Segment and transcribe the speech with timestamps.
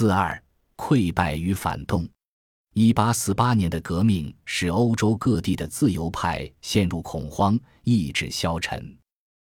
[0.00, 0.40] 四二
[0.76, 2.08] 溃败与反动。
[2.72, 8.96] 一八四八年的革命使欧洲各地的自由派陷入恐慌，意志消沉。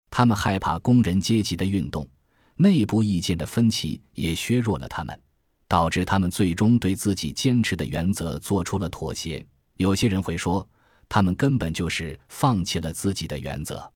[0.08, 2.08] 他们害怕工人阶级的运动，
[2.54, 5.20] 内部意见的分歧也削弱了他们，
[5.66, 9.44] 导致他们最终对自己坚持的原则做出了妥协。
[9.78, 10.64] 有些人会说，
[11.08, 13.92] 他们根本就是放弃了自己的原则。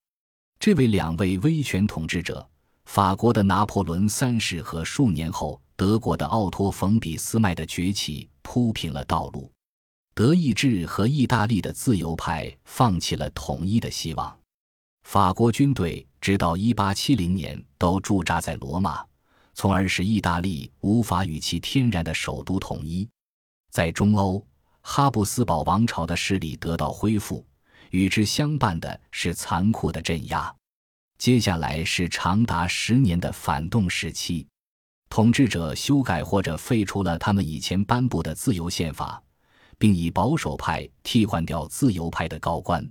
[0.58, 2.44] 这位两位威权统治者，
[2.86, 9.50] 法国的拿破仑三世和数年后德国的奥托·冯·俾斯麦的崛起铺平了道路。
[10.12, 14.38] 德意志和意大利的自由派放弃了统一的希望。
[15.04, 19.02] 法国军队直到1870年都驻扎在罗马，
[19.54, 23.08] 从而使意大利无法与其天然的首都统一。
[23.70, 24.46] 在中欧。
[24.82, 27.46] 哈布斯堡王朝的势力得到恢复，
[27.88, 30.54] 与之相伴的是残酷的镇压。
[31.16, 34.46] 接下来是长达十年的反动时期，
[35.10, 39.22] 统治者修改或者废除了他们以前颁布的自由宪法，
[39.76, 42.88] 并以保守派替换掉自由派的高官。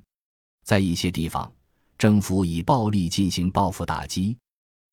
[0.63, 1.51] 在一些地方，
[1.97, 4.37] 政府以暴力进行报复打击。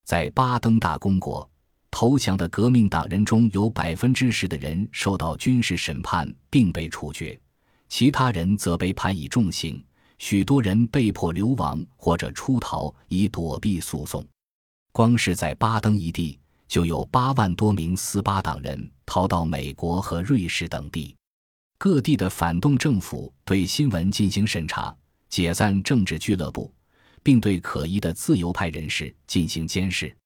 [0.05, 1.47] 在巴登大公国。
[1.89, 7.41] 投降的革命党人中有百分之十的人受到军事审判并被处决，
[7.89, 9.83] 其他人则被判以重刑。
[10.19, 14.23] 许多人被迫流亡或者出逃以躲避诉讼。
[14.93, 21.15] 光是在巴登一地，就有八万多名斯巴党人逃到美国和瑞士等地。
[21.79, 24.97] 各地的反动政府对新闻进行审查，
[25.29, 26.73] 解散政治俱乐部，
[27.23, 30.17] 并对可疑的自由派人士进行监视。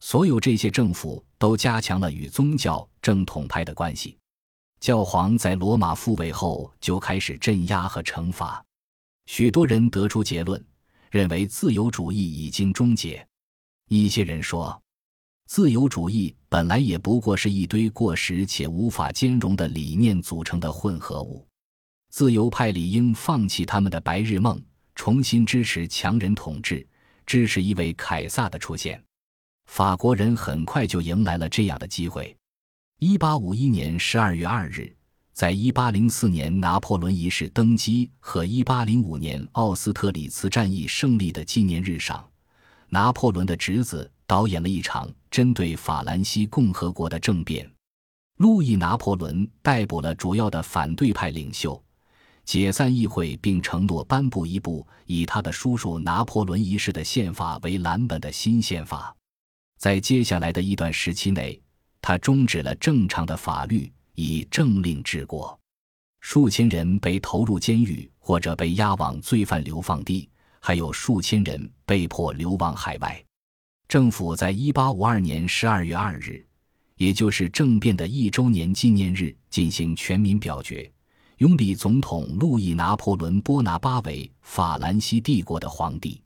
[0.00, 4.16] 所有这些政府都加强了与宗教正统派的关系。
[4.80, 8.62] 教皇在罗马复位后就开始镇压和惩罚。
[9.26, 10.62] 许多人得出结论，
[11.10, 13.26] 认为自由主义已经终结。
[13.88, 14.80] 一些人说，
[15.46, 21.46] 自由主义本来也不过是一堆过时且无法兼容的理念组成的混合物。
[22.10, 24.60] 自由派理应放弃他们的白日梦，
[24.96, 26.84] 重新支持强人统治，
[27.24, 29.00] 支持一位凯撒的出现。
[29.66, 32.36] 法国人很快就迎来了这样的机会。
[32.98, 34.92] 一八五一年十二月二日，
[35.32, 42.28] 在一八零四年拿破仑一世登基和一八零五年奥斯特里茨战役胜利的纪念日上，
[42.88, 47.70] 拿破仑的侄子导演了一场针对法兰西共和国的政变。
[48.38, 51.82] 路易·拿破仑逮捕了主要的反对派领袖，
[52.44, 59.14] 解散议会，并承诺颁布一部以他的叔叔拿破仑一世的宪法为蓝本的新宪法。
[59.78, 61.60] 在接下来的一段时期内，
[62.02, 65.58] 他终止了正常的法律，以政令治国。
[66.20, 70.28] 数千人被投入监狱或者被押往罪犯流放地，
[70.60, 73.25] 还有数千人被迫流亡海外。
[73.88, 76.46] 政府在1852年12月2日，
[76.96, 80.90] 也就是政变的一周年纪念日，进行全民表决，
[81.38, 86.20] 拥立总统路易·拿破仑·波拿巴为法兰西帝国的皇帝。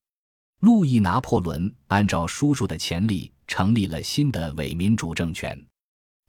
[0.60, 3.32] 路易·拿破仑按照叔叔的潜力。
[3.50, 5.60] 成立了新的伪民主政权，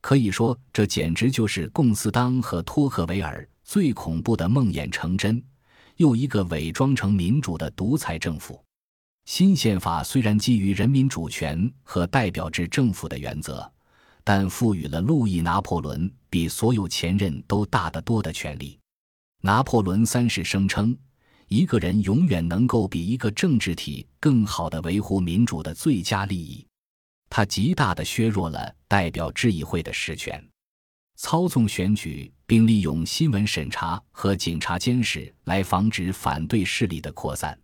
[0.01, 5.39] 可以说，这简直就是贡斯当和托克维尔最恐怖的梦魇成真。
[5.97, 8.59] 又一个伪装成民主的独裁政府。
[9.25, 13.71] 新宪法虽然基于人民主权和代表制政府的原则，
[14.23, 18.77] 但赋予了路易·拿破仑比所有前任都大得多的权利。
[19.41, 20.95] 拿破仑三世声称，
[21.47, 26.65] 一个人永远能够比一个政治体更好地维护民主的最佳利益。
[27.29, 30.45] 他极大地削弱了代表制议会的实权，
[31.15, 37.57] 操纵选举，并利用新闻审查和警察监视来防止反对势力的扩散。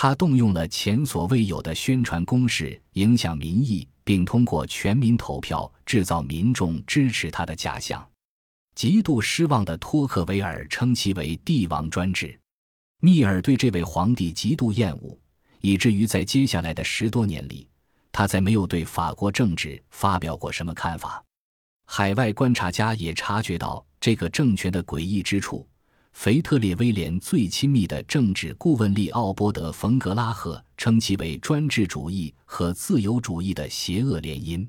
[0.00, 8.08] 他动用了前所未有的宣传攻势，影响民意，并通过全民投票制造民众支持他的假象。
[8.76, 12.38] 极度失望的托克维尔称其为帝王专制。
[13.00, 15.18] 密尔对这位皇帝极度厌恶，
[15.62, 17.68] 以至于在接下来的十多年里。
[18.12, 21.20] 他再没有对法国政治发表过什么看法。
[21.86, 25.67] 海外观察家也察觉到这个政权的诡异之处。
[26.20, 34.68] 腓特烈威廉最亲密的政治顾问利奥波德·冯·格拉赫称其为专制主义和自由主义的邪恶联姻。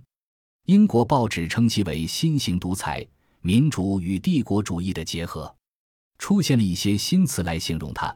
[0.67, 3.03] 英国报纸称其为新型独裁、
[3.41, 5.51] 民主与帝国主义的结合。
[6.19, 8.15] 出现了一些新词来形容它，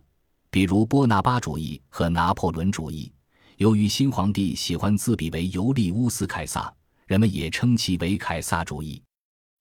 [0.51, 3.11] 比如波拿巴主义和拿破仑主义。
[3.57, 6.71] 由于新皇帝喜欢自比为尤利乌斯·凯撒，
[7.07, 9.01] 人们也称其为凯撒主义。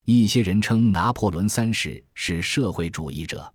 [0.05, 3.51] 一些人称拿破仑三世是社会主义者。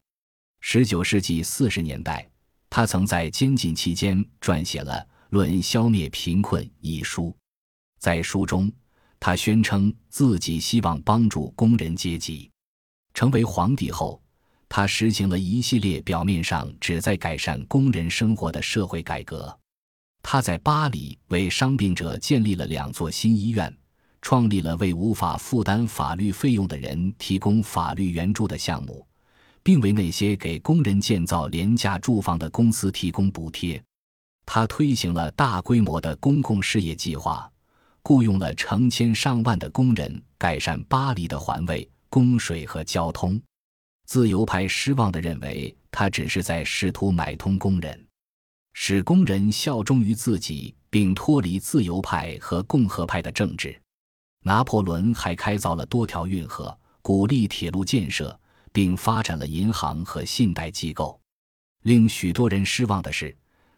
[0.70, 2.30] 十九世纪四十年代，
[2.70, 4.96] 他曾在监禁期间撰写了
[5.30, 7.34] 《论消灭贫困》一书。
[8.00, 8.70] 在书中，
[9.18, 12.52] 他宣称自己希望帮助工人阶级。
[13.14, 14.22] 成为皇帝后，
[14.68, 19.58] 他实行了一系列表面上旨在改善工人生活的社会改革。
[20.22, 23.74] 他在巴黎为伤病者建立了两座新医院，
[24.22, 29.08] 创立了为无法负担法律费用的人提供法律援助的项目，
[29.68, 33.84] 并为那些给工人建造廉价住房的公司提供补贴。
[34.46, 37.52] 他推行了大规模的公共事业计划。
[38.02, 43.38] 雇佣了成千上万的工人，改善巴黎的环卫、供水和交通。
[44.06, 48.08] 自由派失望地认为，他只是在试图买通工人，
[48.72, 53.78] 使工人效忠于自己，并脱离自由派和共和派的政治。
[54.46, 58.40] 拿破仑还开凿了多条运河，鼓励铁路建设，
[58.72, 61.20] 并发展了银行和信贷机构。
[61.84, 63.36] 令许多人失望的是。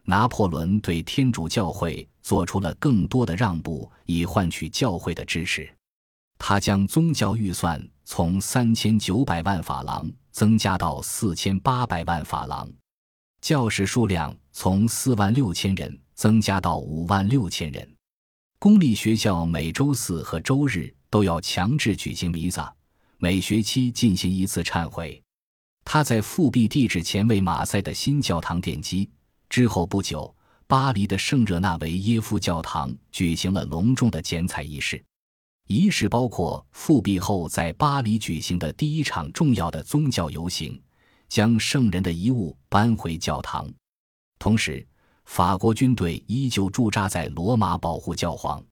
[0.09, 5.71] 拿破仑对天主教会做出了更多的让步，以换取教会的支持。
[6.39, 12.67] 他将宗教预算从三千九百万法郎增加到四千八百万法郎，
[13.39, 17.87] 教士数量从四万六千人增加到五万六千人。
[18.57, 22.73] 公立学校每周四和周日都要强制举行弥撒，
[23.21, 25.21] 每学期进行一次忏悔。
[25.83, 29.09] 他在复辟地址前为马赛的新教堂奠基。
[29.49, 30.33] 之后不久，
[30.67, 35.03] 巴黎的圣热那维耶夫教堂举行了隆重的剪彩仪式。
[35.67, 40.81] 仪式包括复辟后在巴黎举行的第一场重要的宗教游行，
[41.27, 43.69] 将圣人的遗物搬回教堂。
[44.37, 44.87] 同时，
[45.25, 48.63] 法国军队依旧驻扎在罗马保护教皇。